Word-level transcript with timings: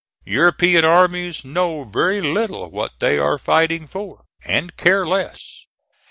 European 0.25 0.83
armies 0.83 1.45
know 1.45 1.83
very 1.83 2.21
little 2.21 2.71
what 2.71 2.93
they 2.97 3.19
are 3.19 3.37
fighting 3.37 3.85
for, 3.85 4.25
and 4.43 4.75
care 4.75 5.05
less. 5.05 5.67